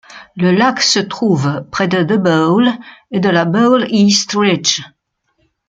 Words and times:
Le 0.35 0.49
lac 0.51 0.81
se 0.81 0.97
trouve 0.97 1.63
près 1.69 1.87
de 1.87 2.01
The 2.01 2.17
Bowl 2.17 2.67
et 3.11 3.19
de 3.19 3.29
la 3.29 3.45
Bowl 3.45 3.85
East 3.91 4.31
Ridge. 4.33 4.81